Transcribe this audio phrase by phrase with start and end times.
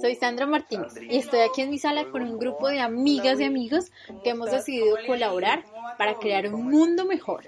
[0.00, 3.44] Soy Sandra Martínez y estoy aquí en mi sala con un grupo de amigas y
[3.44, 3.92] amigos
[4.24, 5.64] que hemos decidido colaborar
[5.98, 7.44] para crear un mundo mejor.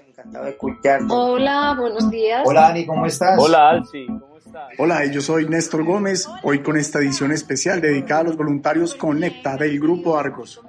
[1.09, 2.43] Hola, buenos días.
[2.45, 3.39] Hola Ani, ¿cómo estás?
[3.39, 4.69] Hola Alci, ¿cómo estás?
[4.77, 9.57] Hola, yo soy Néstor Gómez, hoy con esta edición especial dedicada a los voluntarios Conecta
[9.57, 10.61] del Grupo Argos.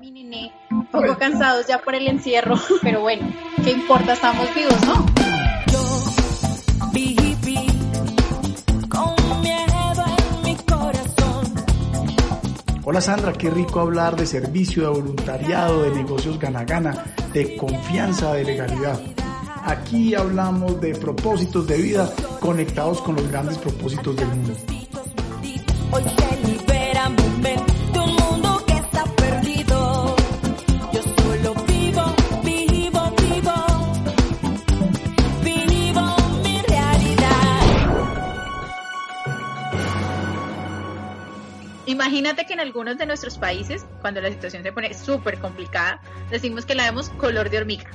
[0.70, 3.30] Un poco cansados ya por el encierro, pero bueno,
[3.62, 4.14] ¿qué importa?
[4.14, 5.23] Estamos vivos, ¿no?
[12.86, 18.44] Hola Sandra, qué rico hablar de servicio, de voluntariado, de negocios gana-gana, de confianza, de
[18.44, 19.00] legalidad.
[19.64, 24.54] Aquí hablamos de propósitos de vida conectados con los grandes propósitos del mundo.
[42.14, 46.64] Imagínate que en algunos de nuestros países, cuando la situación se pone súper complicada, decimos
[46.64, 47.90] que la vemos color de hormiga.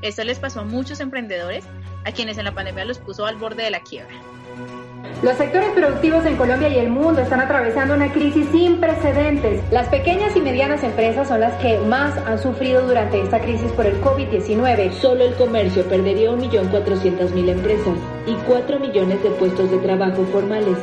[0.00, 1.64] Esto les pasó a muchos emprendedores,
[2.04, 4.14] a quienes en la pandemia los puso al borde de la quiebra.
[5.24, 9.60] Los sectores productivos en Colombia y el mundo están atravesando una crisis sin precedentes.
[9.72, 13.86] Las pequeñas y medianas empresas son las que más han sufrido durante esta crisis por
[13.86, 14.92] el COVID-19.
[14.92, 20.78] Solo el comercio perdería 1.400.000 empresas y 4 millones de puestos de trabajo formales.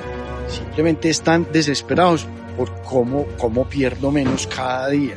[0.50, 5.16] Simplemente están desesperados por cómo, cómo pierdo menos cada día.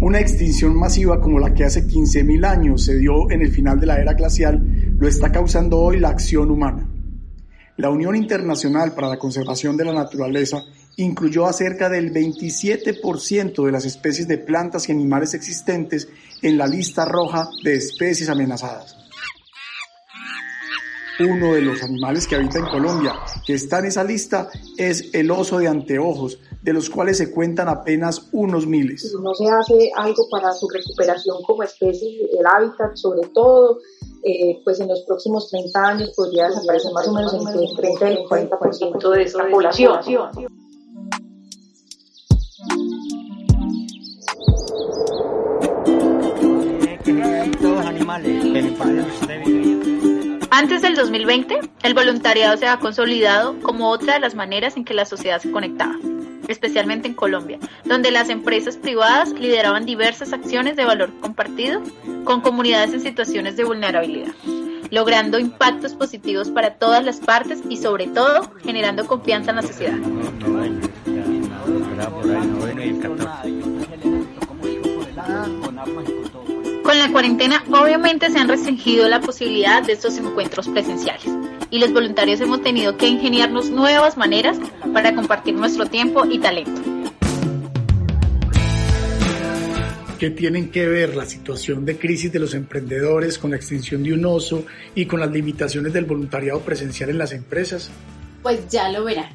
[0.00, 3.86] Una extinción masiva como la que hace 15.000 años se dio en el final de
[3.86, 4.60] la era glacial
[4.98, 6.88] lo está causando hoy la acción humana.
[7.76, 10.62] La Unión Internacional para la Conservación de la Naturaleza
[10.96, 16.08] incluyó a cerca del 27% de las especies de plantas y animales existentes
[16.42, 19.09] en la lista roja de especies amenazadas
[21.24, 23.14] uno de los animales que habita en Colombia,
[23.46, 27.68] que está en esa lista, es el oso de anteojos, de los cuales se cuentan
[27.68, 29.10] apenas unos miles.
[29.10, 33.78] Si no se hace algo para su recuperación como especie, el hábitat sobre todo,
[34.22, 38.10] eh, pues en los próximos 30 años podría desaparecer más o menos entre el 30
[38.10, 40.00] y el 40% de esta población.
[47.60, 48.44] Todos animales,
[50.50, 54.94] antes del 2020, el voluntariado se ha consolidado como otra de las maneras en que
[54.94, 55.94] la sociedad se conectaba,
[56.48, 61.82] especialmente en Colombia, donde las empresas privadas lideraban diversas acciones de valor compartido
[62.24, 64.32] con comunidades en situaciones de vulnerabilidad,
[64.90, 69.98] logrando impactos positivos para todas las partes y sobre todo generando confianza en la sociedad.
[77.00, 81.24] La cuarentena obviamente se han restringido la posibilidad de estos encuentros presenciales
[81.70, 84.58] y los voluntarios hemos tenido que ingeniarnos nuevas maneras
[84.92, 86.78] para compartir nuestro tiempo y talento.
[90.18, 94.12] ¿Qué tienen que ver la situación de crisis de los emprendedores con la extinción de
[94.12, 97.90] un oso y con las limitaciones del voluntariado presencial en las empresas?
[98.42, 99.30] Pues ya lo verán.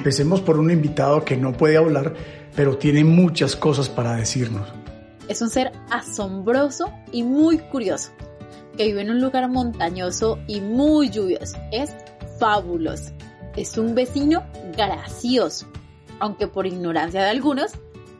[0.00, 2.14] Empecemos por un invitado que no puede hablar,
[2.56, 4.66] pero tiene muchas cosas para decirnos.
[5.28, 8.10] Es un ser asombroso y muy curioso,
[8.78, 11.58] que vive en un lugar montañoso y muy lluvioso.
[11.70, 11.94] Es
[12.38, 13.12] fabuloso.
[13.54, 14.42] Es un vecino
[14.74, 15.66] gracioso,
[16.18, 17.72] aunque por ignorancia de algunos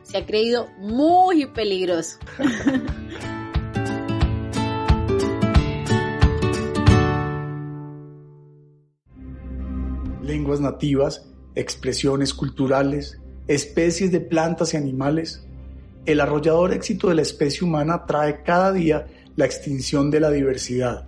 [0.03, 2.19] se ha creído muy peligroso.
[10.21, 15.45] Lenguas nativas expresiones culturales, especies de plantas y animales,
[16.05, 21.05] el arrollador éxito de la especie humana trae cada día la extinción de la diversidad,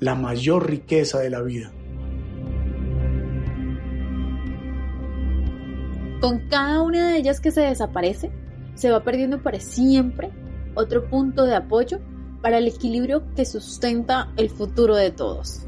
[0.00, 1.72] la mayor riqueza de la vida.
[6.20, 8.30] Con cada una de ellas que se desaparece,
[8.74, 10.30] se va perdiendo para siempre
[10.74, 12.00] otro punto de apoyo
[12.40, 15.66] para el equilibrio que sustenta el futuro de todos.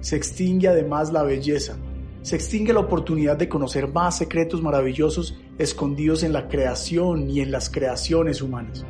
[0.00, 1.76] Se extingue además la belleza,
[2.26, 7.52] se extingue la oportunidad de conocer más secretos maravillosos escondidos en la creación y en
[7.52, 8.84] las creaciones humanas.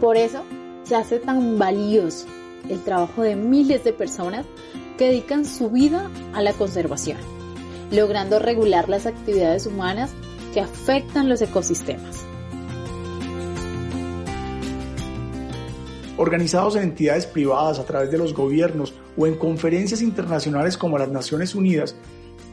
[0.00, 0.42] Por eso
[0.84, 2.26] se hace tan valioso
[2.70, 4.46] el trabajo de miles de personas
[4.96, 7.18] que dedican su vida a la conservación,
[7.90, 10.10] logrando regular las actividades humanas
[10.54, 12.24] que afectan los ecosistemas.
[16.16, 21.08] Organizados en entidades privadas a través de los gobiernos o en conferencias internacionales como las
[21.08, 21.96] Naciones Unidas,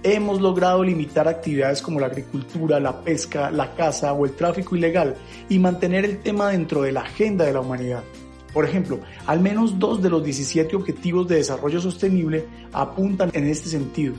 [0.02, 5.16] hemos logrado limitar actividades como la agricultura, la pesca, la caza o el tráfico ilegal
[5.48, 8.04] y mantener el tema dentro de la agenda de la humanidad.
[8.52, 13.70] Por ejemplo, al menos dos de los 17 Objetivos de Desarrollo Sostenible apuntan en este
[13.70, 14.16] sentido.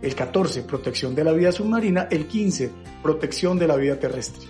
[0.00, 2.70] El 14, protección de la vida submarina, el 15,
[3.02, 4.48] protección de la vida terrestre.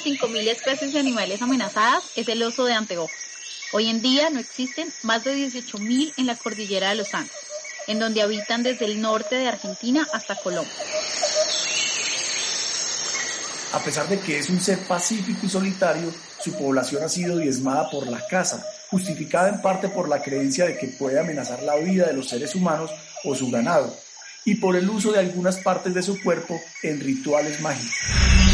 [0.00, 3.10] Las 5.000 especies de animales amenazadas es el oso de anteojos.
[3.72, 7.32] Hoy en día no existen más de 18.000 en la cordillera de los Andes
[7.86, 10.72] en donde habitan desde el norte de Argentina hasta Colombia.
[13.72, 17.90] A pesar de que es un ser pacífico y solitario, su población ha sido diezmada
[17.90, 22.06] por la caza, justificada en parte por la creencia de que puede amenazar la vida
[22.06, 22.90] de los seres humanos
[23.24, 23.96] o su ganado,
[24.44, 28.49] y por el uso de algunas partes de su cuerpo en rituales mágicos.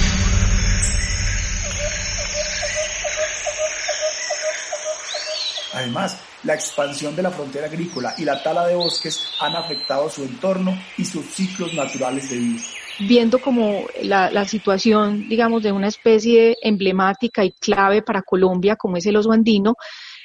[5.76, 10.22] Además, la expansión de la frontera agrícola y la tala de bosques han afectado su
[10.22, 12.60] entorno y sus ciclos naturales de vida.
[13.00, 19.04] Viendo como la, situación, digamos, de una especie emblemática y clave para Colombia, como es
[19.04, 19.74] el oso andino,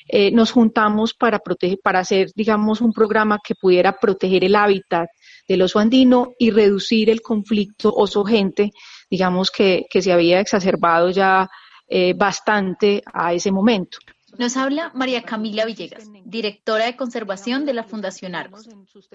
[0.07, 5.09] eh, nos juntamos para, proteger, para hacer, digamos, un programa que pudiera proteger el hábitat
[5.45, 8.71] del oso andino y reducir el conflicto oso-gente,
[9.09, 11.49] digamos, que, se había exacerbado ya
[11.89, 13.97] eh, bastante a ese momento.
[14.37, 18.67] Nos habla María Camila Villegas, directora de conservación de la Fundación Argos.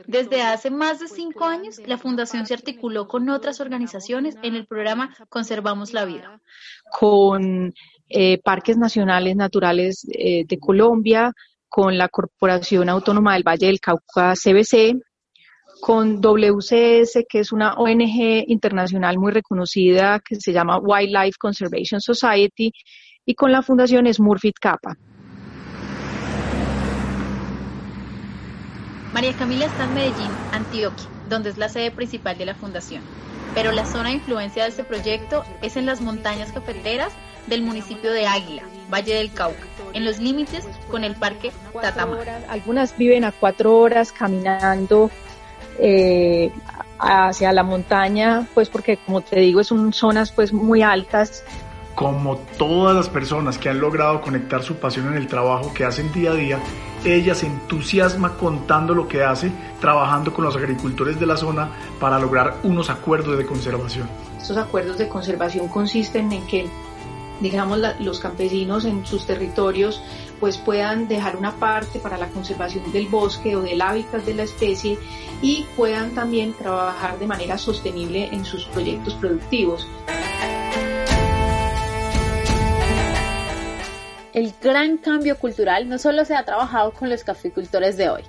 [0.07, 4.67] Desde hace más de cinco años, la Fundación se articuló con otras organizaciones en el
[4.67, 6.41] programa Conservamos la Vida.
[6.91, 7.75] Con
[8.09, 11.33] eh, Parques Nacionales Naturales eh, de Colombia,
[11.69, 15.01] con la Corporación Autónoma del Valle del Cauca CBC,
[15.81, 22.73] con WCS, que es una ONG internacional muy reconocida que se llama Wildlife Conservation Society,
[23.26, 24.96] y con la Fundación Smurfit Kappa.
[29.12, 33.02] María Camila está en Medellín, Antioquia, donde es la sede principal de la fundación.
[33.55, 37.12] Pero la zona de influencia de este proyecto es en las montañas cafeteras
[37.46, 38.62] del municipio de Águila,
[38.93, 39.56] Valle del Cauca,
[39.94, 41.50] en los límites con el parque
[41.81, 42.44] Tatamar.
[42.49, 45.11] Algunas viven a cuatro horas caminando
[45.78, 46.52] eh,
[46.99, 51.43] hacia la montaña, pues porque como te digo, son zonas pues muy altas
[51.97, 56.13] como todas las personas que han logrado conectar su pasión en el trabajo que hacen
[56.13, 56.61] día a día,
[57.07, 59.51] ella se entusiasma contando lo que hace,
[59.81, 64.09] trabajando con los agricultores de la zona para lograr unos acuerdos de conservación.
[64.39, 66.67] Estos acuerdos de conservación consisten en que,
[67.41, 70.03] digamos, los campesinos en sus territorios
[70.39, 74.43] pues puedan dejar una parte para la conservación del bosque o del hábitat de la
[74.43, 74.99] especie
[75.41, 79.89] y puedan también trabajar de manera sostenible en sus proyectos productivos.
[84.37, 88.23] El gran cambio cultural no solo se ha trabajado con los caficultores de hoy,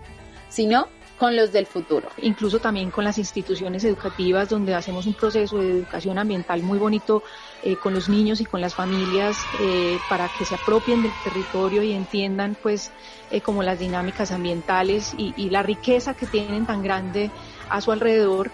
[0.48, 0.88] sino
[1.20, 2.08] con los del futuro.
[2.22, 7.24] Incluso también con las instituciones educativas donde hacemos un proceso de educación ambiental muy bonito
[7.62, 11.84] eh, con los niños y con las familias eh, para que se apropien del territorio
[11.84, 12.92] y entiendan pues
[13.30, 17.32] eh, como las dinámicas ambientales y, y la riqueza que tienen tan grande
[17.70, 18.50] a su alrededor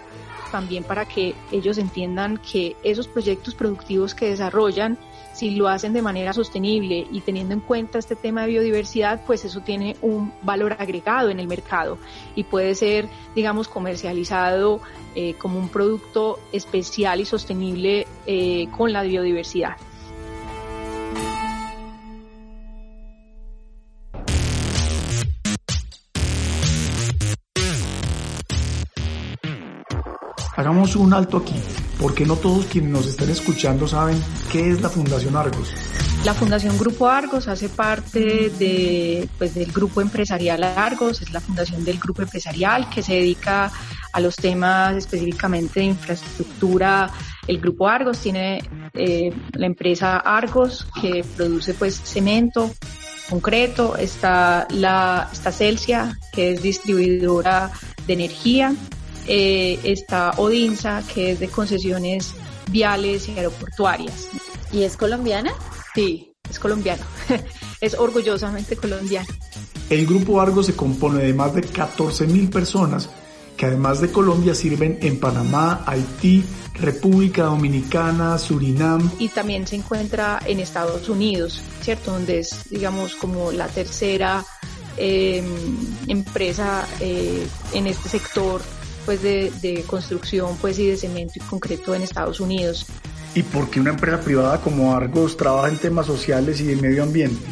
[0.50, 4.98] también para que ellos entiendan que esos proyectos productivos que desarrollan
[5.34, 9.44] si lo hacen de manera sostenible y teniendo en cuenta este tema de biodiversidad, pues
[9.44, 11.98] eso tiene un valor agregado en el mercado
[12.36, 14.80] y puede ser, digamos, comercializado
[15.14, 19.76] eh, como un producto especial y sostenible eh, con la biodiversidad.
[30.56, 31.54] Hagamos un alto aquí,
[31.98, 34.20] porque no todos quienes nos están escuchando saben
[34.50, 35.72] qué es la Fundación Argos.
[36.24, 41.84] La Fundación Grupo Argos hace parte de, pues, del Grupo Empresarial Argos, es la fundación
[41.84, 43.70] del Grupo Empresarial que se dedica
[44.10, 47.10] a los temas específicamente de infraestructura.
[47.46, 48.62] El Grupo Argos tiene
[48.94, 52.70] eh, la empresa Argos que produce pues cemento,
[53.28, 57.70] concreto, está la está Celsia que es distribuidora
[58.06, 58.74] de energía
[59.26, 62.34] eh, está Odinsa, que es de concesiones
[62.70, 64.28] viales y aeroportuarias.
[64.72, 65.52] ¿Y es colombiana?
[65.94, 67.04] Sí, es colombiano.
[67.80, 69.28] es orgullosamente colombiano.
[69.90, 73.08] El Grupo Argos se compone de más de 14.000 personas
[73.56, 79.10] que además de Colombia sirven en Panamá, Haití, República Dominicana, Surinam.
[79.18, 82.12] Y también se encuentra en Estados Unidos, ¿cierto?
[82.12, 84.44] Donde es, digamos, como la tercera
[84.96, 85.44] em,
[86.08, 88.60] empresa eh, en este sector
[89.04, 92.86] pues de, de, construcción pues y de cemento y concreto en Estados Unidos.
[93.34, 97.02] ¿Y por qué una empresa privada como Argos trabaja en temas sociales y de medio
[97.02, 97.44] ambiente?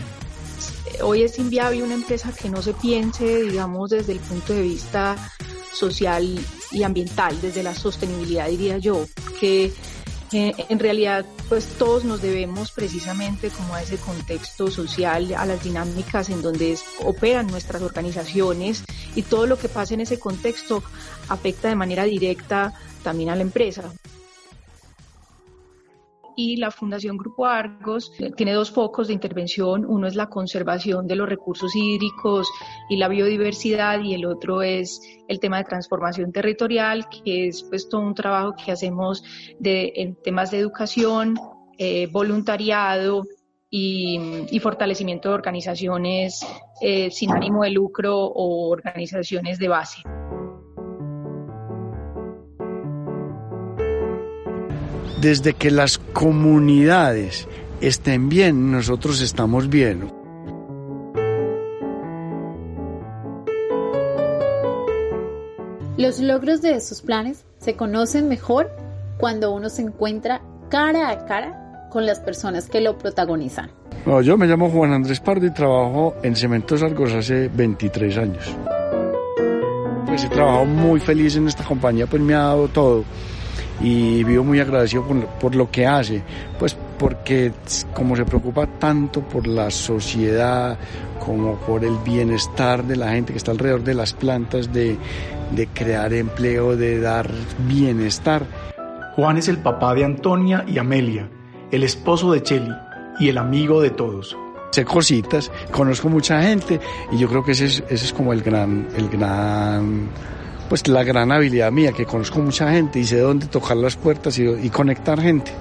[1.03, 5.17] Hoy es inviable una empresa que no se piense, digamos, desde el punto de vista
[5.73, 6.39] social
[6.71, 9.05] y ambiental, desde la sostenibilidad, diría yo,
[9.41, 9.73] que
[10.35, 15.63] eh, en realidad pues todos nos debemos precisamente como a ese contexto social, a las
[15.63, 18.85] dinámicas en donde operan nuestras organizaciones
[19.15, 20.83] y todo lo que pasa en ese contexto
[21.29, 22.73] afecta de manera directa
[23.03, 23.93] también a la empresa
[26.37, 29.85] y la Fundación Grupo Argos tiene dos focos de intervención.
[29.87, 32.49] Uno es la conservación de los recursos hídricos
[32.89, 37.89] y la biodiversidad y el otro es el tema de transformación territorial, que es pues
[37.89, 39.25] todo un trabajo que hacemos
[39.59, 41.37] de, en temas de educación,
[41.79, 43.25] eh, voluntariado
[43.71, 46.47] y, fortalecimiento de organizaciones
[46.81, 50.03] eh, sin ánimo de lucro o organizaciones de base.
[55.23, 57.47] Desde que las comunidades
[57.81, 60.11] estén bien, nosotros estamos bien.
[65.97, 68.69] Los logros de esos planes se conocen mejor
[69.17, 73.71] cuando uno se encuentra cara a cara con las personas que lo protagonizan.
[74.25, 78.57] yo me llamo Juan Andrés Pardo y trabajo en Cementos Argos hace 23 años.
[80.05, 83.05] Pues he trabajado muy feliz en esta compañía, pues me ha dado todo
[83.81, 85.05] y vivo muy agradecido
[85.41, 86.23] por, lo que hace,
[86.59, 87.53] pues porque
[87.95, 90.79] como se preocupa tanto por la sociedad
[91.25, 94.97] como por el bienestar de la gente que está alrededor de las plantas, de,
[95.55, 97.31] de crear empleo, de dar
[97.67, 98.45] bienestar.
[99.17, 101.29] Juan es el papá de Antonia y Amelia,
[101.71, 102.73] el esposo de Cheli
[103.19, 104.37] y el amigo de todos
[104.73, 106.81] sé cositas, conozco mucha gente
[107.13, 110.09] y yo creo que ese es, ese es como el gran, el gran
[110.73, 114.39] pues la gran habilidad mía, que conozco mucha gente y sé dónde tocar las puertas
[114.39, 115.53] y, conectar gente.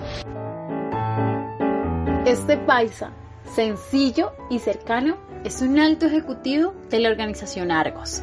[2.26, 3.12] Este paisa,
[3.54, 8.22] sencillo y cercano, es un alto ejecutivo de la organización Argos,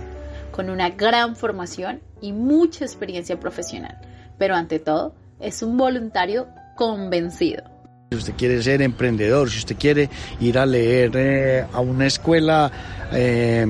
[0.50, 3.99] con una gran formación y mucha experiencia profesional,
[4.38, 7.64] pero ante todo es un voluntario convencido.
[8.12, 10.09] Si usted quiere ser emprendedor, si usted quiere
[10.40, 12.73] ir a leer eh, a una escuela,
[13.12, 13.66] eh,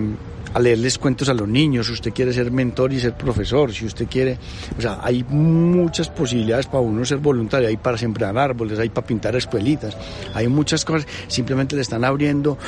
[0.59, 3.87] a leerles cuentos a los niños, si usted quiere ser mentor y ser profesor, si
[3.87, 4.37] usted quiere,
[4.77, 9.07] o sea, hay muchas posibilidades para uno ser voluntario, hay para sembrar árboles, hay para
[9.07, 9.97] pintar escuelitas,
[10.35, 12.59] hay muchas cosas, simplemente le están abriendo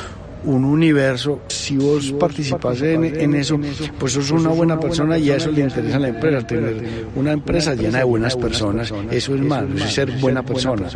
[0.44, 3.58] un universo, si vos, participas en, eso,
[3.98, 6.76] pues sos una buena persona y a eso le interesa a la empresa, tener
[7.16, 10.88] una empresa llena de buenas personas, eso es más, es ser buena persona.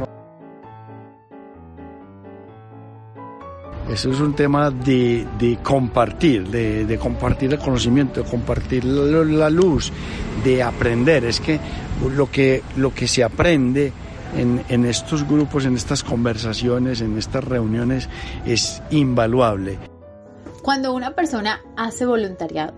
[3.94, 9.48] Eso es un tema de, de compartir, de, de, compartir el conocimiento, de compartir la,
[9.48, 9.92] luz,
[10.42, 11.24] de aprender.
[11.24, 11.60] Es que
[12.16, 13.92] lo que, lo que se aprende
[14.36, 18.08] en, en estos grupos, en estas conversaciones, en estas reuniones,
[18.44, 19.78] es invaluable.
[20.64, 22.74] Cuando una persona hace voluntariado,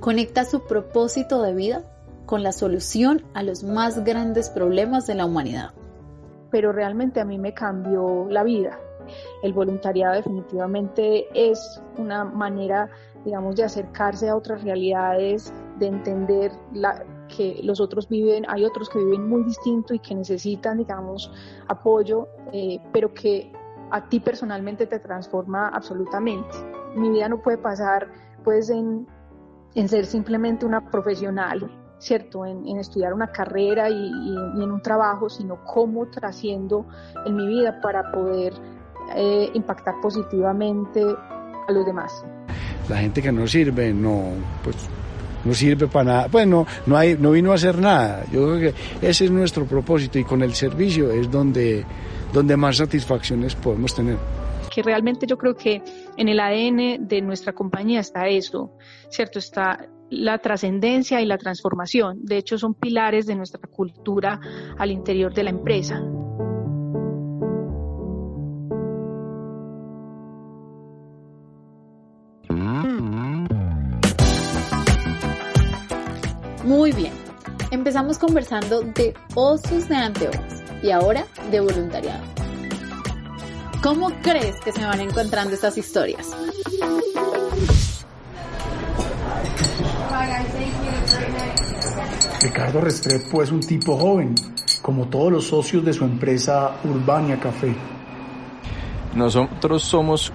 [0.00, 1.82] conecta su propósito de vida
[2.26, 5.70] con la solución a los más grandes problemas de la humanidad.
[6.50, 8.78] Pero realmente a mí me cambió la vida
[9.42, 12.88] el voluntariado definitivamente es una manera,
[13.24, 16.52] digamos, de acercarse a otras realidades, de entender
[17.28, 21.30] que los otros viven, hay otros que viven muy distinto y que necesitan, digamos,
[21.68, 23.52] apoyo, eh, pero que
[23.90, 26.56] a ti personalmente te transforma absolutamente.
[26.96, 28.08] Mi vida no puede pasar,
[28.44, 29.06] pues, en,
[29.86, 32.44] ser simplemente una profesional, ¿cierto?
[32.44, 36.86] En, estudiar una carrera y, y, en un trabajo, sino cómo trasciendo
[37.24, 38.54] en mi vida para poder
[39.16, 42.24] eh, impactar positivamente a los demás.
[42.88, 44.32] La gente que no sirve, no,
[44.64, 44.76] pues
[45.44, 48.24] no sirve para nada, pues no, no, hay, no vino a hacer nada.
[48.32, 51.84] Yo creo que ese es nuestro propósito y con el servicio es donde,
[52.32, 54.16] donde más satisfacciones podemos tener
[54.68, 55.82] que realmente yo creo que
[56.16, 58.76] en el ADN de nuestra compañía está eso,
[59.08, 59.38] ¿cierto?
[59.38, 62.18] Está la trascendencia y la transformación.
[62.22, 64.40] De hecho, son pilares de nuestra cultura
[64.78, 66.02] al interior de la empresa.
[76.68, 77.14] Muy bien,
[77.70, 82.22] empezamos conversando de osos de anteojos, y ahora de voluntariado.
[83.82, 86.28] ¿Cómo crees que se van encontrando estas historias?
[92.42, 94.34] Ricardo Restrepo es un tipo joven,
[94.82, 97.74] como todos los socios de su empresa Urbania Café.
[99.14, 100.34] Nosotros somos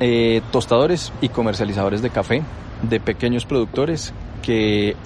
[0.00, 2.42] eh, tostadores y comercializadores de café
[2.82, 4.96] de pequeños productores que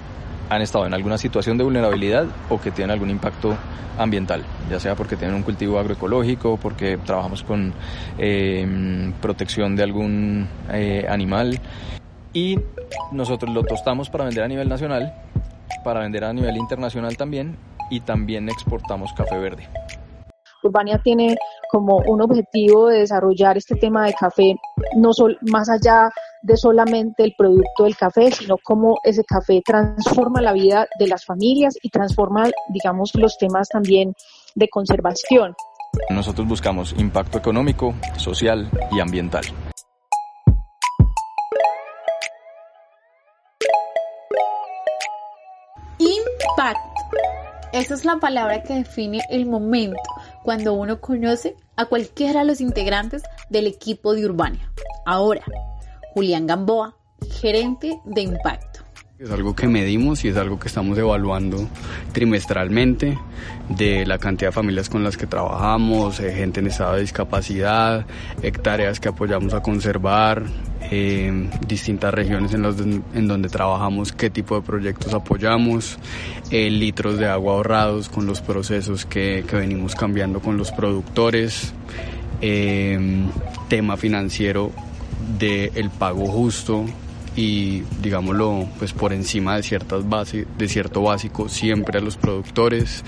[0.49, 3.55] han estado en alguna situación de vulnerabilidad o que tienen algún impacto
[3.97, 7.73] ambiental, ya sea porque tienen un cultivo agroecológico, porque trabajamos con
[8.17, 11.59] eh, protección de algún eh, animal
[12.33, 12.59] y
[13.11, 15.13] nosotros lo tostamos para vender a nivel nacional,
[15.83, 17.57] para vender a nivel internacional también
[17.89, 19.67] y también exportamos café verde.
[20.63, 21.35] Urbania tiene
[21.69, 24.55] como un objetivo de desarrollar este tema de café,
[24.97, 26.11] no sol, más allá
[26.45, 31.25] de solamente el producto del café, sino cómo ese café transforma la vida de las
[31.25, 34.13] familias y transforma, digamos, los temas también
[34.53, 35.55] de conservación.
[36.11, 39.43] Nosotros buscamos impacto económico, social y ambiental.
[45.97, 46.79] Impact.
[47.73, 49.97] Esa es la palabra que define el momento
[50.43, 54.71] cuando uno conoce a cualquiera de los integrantes del equipo de Urbania.
[55.05, 55.43] Ahora,
[56.15, 56.95] Julián Gamboa,
[57.29, 58.79] gerente de Impacto.
[59.19, 61.67] Es algo que medimos y es algo que estamos evaluando
[62.13, 63.17] trimestralmente
[63.67, 68.05] de la cantidad de familias con las que trabajamos, eh, gente en estado de discapacidad,
[68.41, 70.43] hectáreas que apoyamos a conservar,
[70.89, 75.97] eh, distintas regiones en, los, en donde trabajamos, qué tipo de proyectos apoyamos,
[76.49, 81.73] eh, litros de agua ahorrados con los procesos que, que venimos cambiando con los productores,
[83.69, 84.71] tema financiero
[85.37, 86.85] del pago justo
[87.35, 93.03] y digámoslo pues por encima de ciertas bases de cierto básico siempre a los productores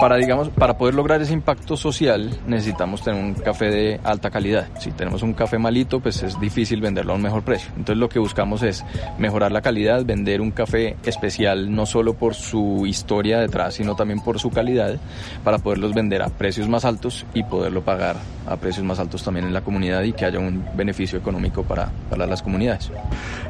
[0.00, 4.68] para, digamos, para poder lograr ese impacto social necesitamos tener un café de alta calidad.
[4.78, 7.70] Si tenemos un café malito, pues es difícil venderlo a un mejor precio.
[7.76, 8.82] Entonces lo que buscamos es
[9.18, 14.20] mejorar la calidad, vender un café especial no solo por su historia detrás, sino también
[14.20, 14.96] por su calidad,
[15.44, 19.46] para poderlos vender a precios más altos y poderlo pagar a precios más altos también
[19.46, 22.90] en la comunidad y que haya un beneficio económico para, para las comunidades.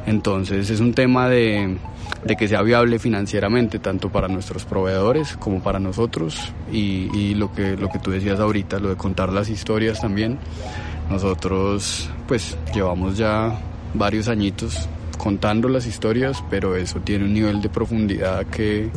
[0.05, 1.77] Entonces es un tema de,
[2.25, 6.40] de que sea viable financieramente tanto para nuestros proveedores como para nosotros
[6.71, 10.37] y, lo, que, lo que tú decías ahorita, lo de contar las historias también.
[11.09, 13.59] Nosotros pues llevamos ya
[13.93, 18.89] varios añitos contando las historias, pero eso tiene un nivel de profundidad que,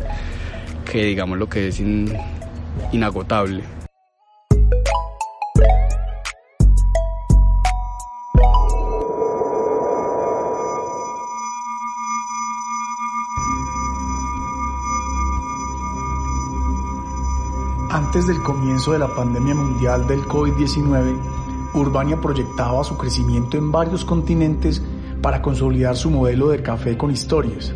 [0.90, 1.83] que digamos lo que es
[2.92, 3.62] inagotable.
[18.14, 24.05] Antes del comienzo de la pandemia mundial del COVID-19, Urbania proyectaba su crecimiento en varios
[24.05, 24.81] continentes
[25.20, 27.74] para consolidar su modelo de café con historias.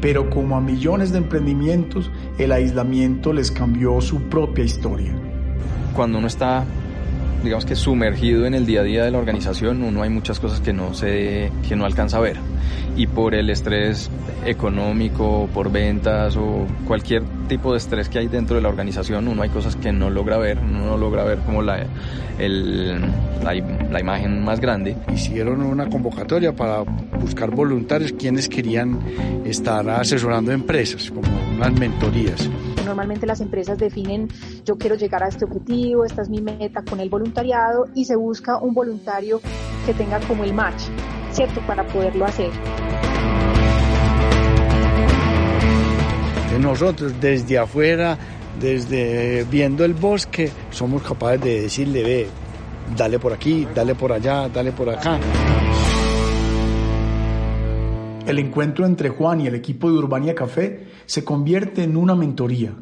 [0.00, 5.14] Pero como a millones de emprendimientos, el aislamiento les cambió su propia historia.
[5.94, 6.64] Cuando uno está
[7.44, 10.60] digamos que sumergido en el día a día de la organización, uno hay muchas cosas
[10.60, 12.36] que no se, que no alcanza a ver.
[12.96, 14.10] Y por el estrés
[14.44, 19.42] económico, por ventas o cualquier tipo de estrés que hay dentro de la organización, uno
[19.42, 21.86] hay cosas que no logra ver, uno no logra ver como la,
[22.38, 23.00] el,
[23.42, 24.96] la, la, imagen más grande.
[25.12, 26.80] Hicieron una convocatoria para
[27.20, 29.00] buscar voluntarios quienes querían
[29.44, 32.48] estar asesorando empresas, como unas mentorías.
[32.84, 34.28] Normalmente las empresas definen,
[34.64, 38.16] yo quiero llegar a este objetivo, esta es mi meta con el voluntariado y se
[38.16, 39.40] busca un voluntario
[39.84, 40.82] que tenga como el match,
[41.32, 41.60] ¿cierto?
[41.66, 42.50] Para poderlo hacer.
[46.58, 48.18] Nosotros desde afuera,
[48.60, 52.26] desde viendo el bosque, somos capaces de decirle, ve,
[52.96, 55.18] dale por aquí, dale por allá, dale por acá.
[58.26, 62.74] El encuentro entre Juan y el equipo de Urbania Café se convierte en una mentoría,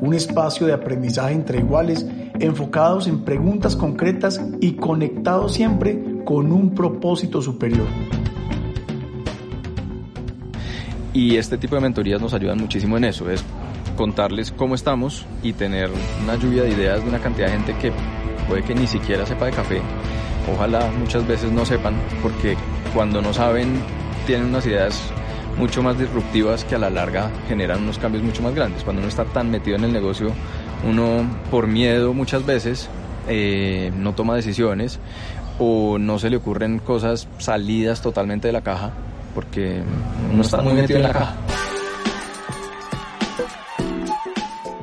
[0.00, 2.04] un espacio de aprendizaje entre iguales
[2.40, 7.86] enfocados en preguntas concretas y conectados siempre con un propósito superior.
[11.14, 13.44] Y este tipo de mentorías nos ayudan muchísimo en eso, es
[13.96, 15.90] contarles cómo estamos y tener
[16.22, 17.92] una lluvia de ideas de una cantidad de gente que
[18.48, 19.82] puede que ni siquiera sepa de café.
[20.50, 22.56] Ojalá muchas veces no sepan, porque
[22.94, 23.80] cuando no saben
[24.26, 24.98] tienen unas ideas
[25.58, 28.82] mucho más disruptivas que a la larga generan unos cambios mucho más grandes.
[28.82, 30.32] Cuando uno está tan metido en el negocio,
[30.88, 32.88] uno por miedo muchas veces
[33.28, 34.98] eh, no toma decisiones
[35.58, 38.92] o no se le ocurren cosas salidas totalmente de la caja
[39.34, 39.82] porque
[40.32, 41.36] uno está muy metido en la caja.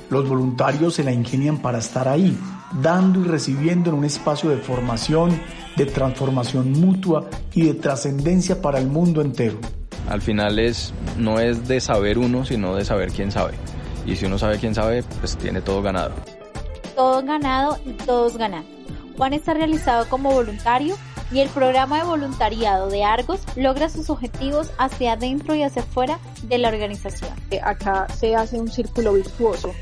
[0.10, 2.36] Los voluntarios se la ingenian para estar ahí,
[2.82, 5.40] dando y recibiendo en un espacio de formación,
[5.78, 9.60] de transformación mutua y de trascendencia para el mundo entero.
[10.10, 13.54] Al final es, no es de saber uno, sino de saber quién sabe.
[14.08, 16.12] Y si uno sabe quién sabe, pues tiene todo ganado.
[16.96, 18.64] Todo ganado y todos ganan.
[19.16, 20.96] Juan está realizado como voluntario
[21.32, 26.20] y el programa de voluntariado de Argos logra sus objetivos hacia adentro y hacia afuera
[26.44, 27.32] de la organización.
[27.64, 29.74] Acá se hace un círculo virtuoso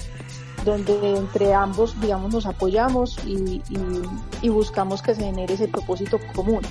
[0.65, 3.61] donde entre ambos, digamos, nos apoyamos y,
[4.41, 6.61] y, buscamos que se genere ese propósito común.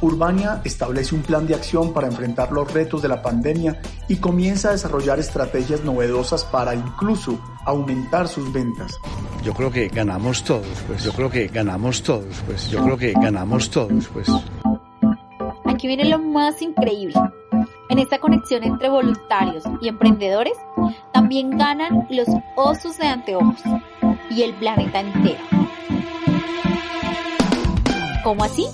[0.00, 4.68] Urbania establece un plan de acción para enfrentar los retos de la pandemia y comienza
[4.68, 8.94] a desarrollar estrategias novedosas para incluso aumentar sus ventas.
[9.46, 13.12] Yo creo que ganamos todos, pues yo creo que ganamos todos, pues yo creo que
[13.12, 14.26] ganamos todos, pues.
[15.66, 17.14] Aquí viene lo más increíble.
[17.88, 20.58] En esta conexión entre voluntarios y emprendedores,
[21.12, 23.60] también ganan los osos de anteojos
[24.30, 25.38] y el planeta entero.
[28.24, 28.66] ¿Cómo así?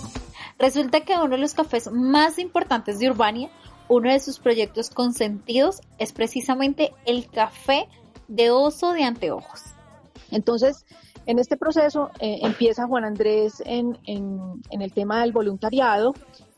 [0.59, 3.51] Resulta que uno de los cafés más importantes de Urbania,
[3.89, 7.91] uno de sus proyectos consentidos, es precisamente el café
[8.27, 9.72] de oso de anteojos.
[10.33, 10.85] Entonces,
[11.27, 16.15] en este proceso eh, empieza Juan Andrés en, el tema del voluntariado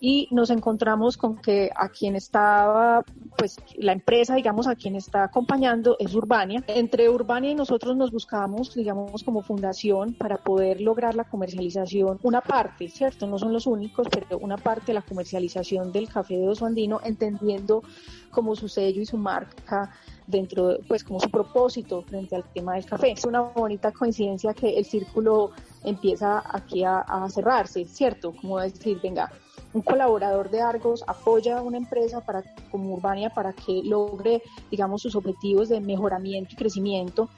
[0.07, 3.03] y nos encontramos con que a quien estaba,
[3.39, 6.63] pues la empresa, digamos, a quien está acompañando es Urbania.
[6.67, 12.43] Entre Urbania y nosotros nos buscamos, digamos, como fundación para poder lograr la comercialización, una
[12.43, 13.27] parte, ¿cierto?
[13.27, 17.01] No son los únicos, pero una parte de la comercialización del café de Oso Andino,
[17.03, 17.83] entendiendo
[18.31, 19.91] como su sello y su marca
[20.27, 23.13] dentro, pues como su propósito frente al tema del café.
[23.13, 28.33] Es una bonita coincidencia que el círculo empieza aquí a, cerrarse, ¿cierto?
[28.33, 29.31] Como decir, venga,
[29.75, 35.03] un colaborador de Argos apoya a una empresa para, como Urbania para que logre, digamos,
[35.03, 37.29] sus objetivos de mejoramiento y crecimiento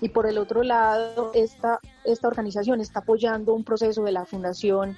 [0.00, 4.96] y por el otro lado, esta, esta organización está apoyando un proceso de la fundación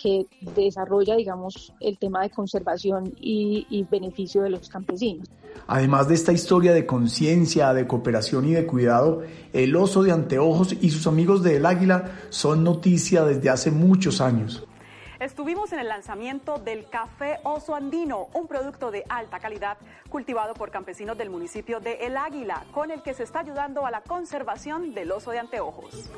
[0.00, 5.28] que desarrolla, digamos, el tema de conservación y, y beneficio de los campesinos.
[5.66, 10.76] Además de esta historia de conciencia, de cooperación y de cuidado, el oso de anteojos
[10.80, 14.64] y sus amigos del águila son noticia desde hace muchos años.
[15.22, 19.76] Estuvimos en el lanzamiento del café oso andino, un producto de alta calidad
[20.08, 23.92] cultivado por campesinos del municipio de El Águila, con el que se está ayudando a
[23.92, 26.10] la conservación del oso de anteojos.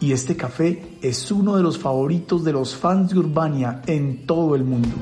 [0.00, 4.56] Y este café es uno de los favoritos de los fans de Urbania en todo
[4.56, 4.96] el mundo.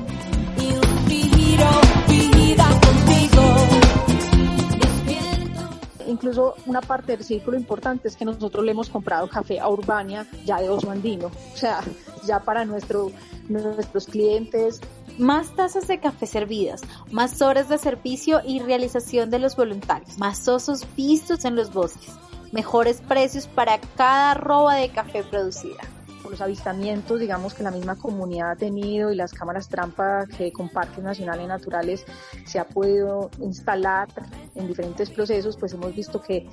[6.09, 10.25] Incluso una parte del círculo importante es que nosotros le hemos comprado café a Urbania
[10.45, 11.81] ya de oso andino, o sea,
[12.25, 13.11] ya para nuestro
[13.47, 14.79] nuestros clientes.
[15.17, 20.47] Más tazas de café servidas, más horas de servicio y realización de los voluntarios, más
[20.47, 22.13] osos vistos en los bosques,
[22.53, 25.98] mejores precios para cada roba de café producida
[26.29, 30.69] los avistamientos, digamos, que la misma comunidad ha tenido y las cámaras trampa que con
[30.69, 32.05] parques nacionales naturales
[32.45, 34.07] se ha podido instalar
[34.55, 36.47] en diferentes procesos, pues hemos visto que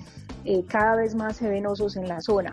[0.44, 2.52] eh, cada vez más se ven osos en la zona.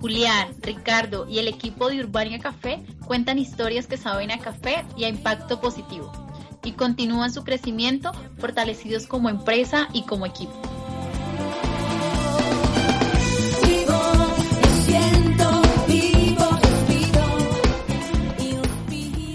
[0.00, 5.04] Julián, Ricardo y el equipo de Urbania Café cuentan historias que saben a café y
[5.04, 6.29] a impacto positivo
[6.62, 10.52] y continúan su crecimiento fortalecidos como empresa y como equipo.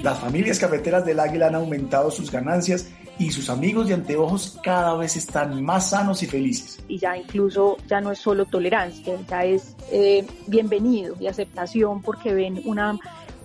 [0.06, 4.96] Las familias cafeteras del Águila han aumentado sus ganancias y sus amigos de anteojos cada
[4.98, 6.80] vez están más sanos y felices.
[6.88, 12.36] Y ya incluso ya no es solo tolerancia, ya es eh, bienvenido y aceptación porque
[12.36, 13.00] ven una,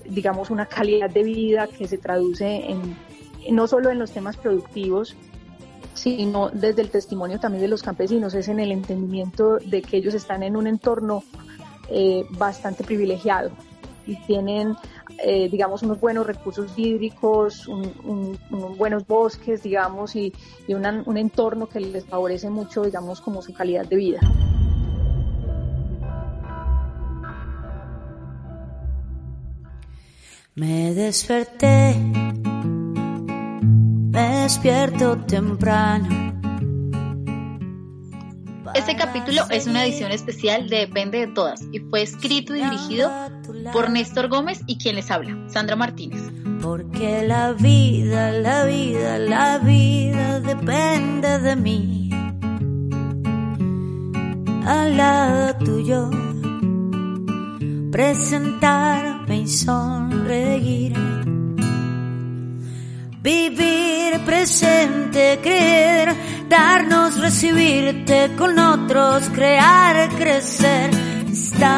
[0.04, 2.94] digamos, una calidad de vida que se traduce en,
[3.50, 5.16] no solo en los temas productivos,
[5.94, 10.14] sino desde el testimonio también de los campesinos, es en el entendimiento de que ellos
[10.14, 11.22] están en un entorno
[11.88, 13.50] eh, bastante privilegiado
[14.06, 14.76] y tienen
[15.22, 20.32] eh, digamos, unos buenos recursos hídricos, unos buenos bosques, digamos, y,
[20.68, 24.20] un entorno que les favorece mucho, digamos, como su calidad de vida.
[30.54, 31.96] Me desperté,
[34.42, 36.30] despierto temprano
[38.74, 43.10] este capítulo es una edición especial de Depende de Todas y fue escrito y dirigido
[43.72, 46.22] por Néstor Gómez y quien les habla, Sandra Martínez.
[46.62, 52.10] Porque la vida, la vida, la vida depende de mí.
[54.64, 56.10] Al lado tuyo,
[57.90, 61.19] presentarme y sonreír.
[63.22, 66.16] Vivir presente, creer,
[66.48, 70.88] darnos, recibirte con otros, crear, crecer,
[71.30, 71.68] estar,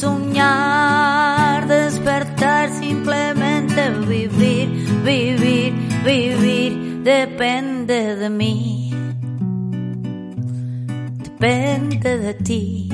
[0.00, 4.68] soñar, despertar, simplemente vivir,
[5.02, 8.94] vivir, vivir, depende de mí,
[11.18, 12.87] depende de ti.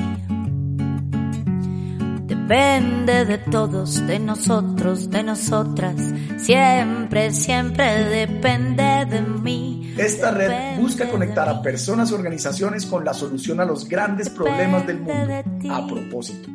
[2.47, 5.95] Depende de todos, de nosotros, de nosotras.
[6.37, 9.95] Siempre, siempre depende de mí.
[9.97, 14.85] Esta red busca conectar a personas y organizaciones con la solución a los grandes problemas
[14.85, 15.73] del mundo.
[15.73, 16.51] A propósito.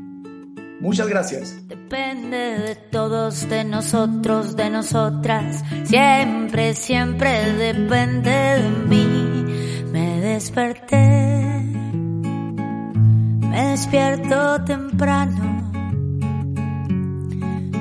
[0.80, 1.56] Muchas gracias.
[1.66, 5.64] Depende de todos, de nosotros, de nosotras.
[5.82, 9.44] Siempre, siempre depende de mí.
[9.90, 11.64] Me desperté.
[13.40, 15.59] Me despierto temprano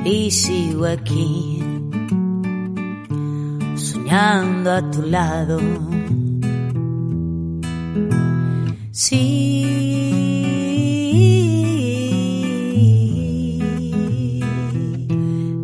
[0.05, 1.63] y sigo aquí,
[3.75, 5.59] soñando a tu lado.
[8.91, 9.59] Sí.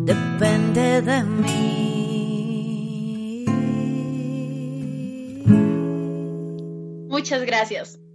[0.04, 1.86] Depende de mí.
[7.08, 8.05] Muchas gracias.